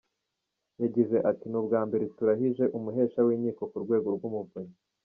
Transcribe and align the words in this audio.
Yagize 0.81 1.17
ati 1.29 1.45
“Ni 1.47 1.57
ubwa 1.59 1.79
mbere 1.87 2.05
turahije 2.15 2.63
umuhesha 2.77 3.19
w’Inkiko 3.25 3.63
ku 3.71 3.77
rwego 3.83 4.07
rw’umuvunyi. 4.15 4.75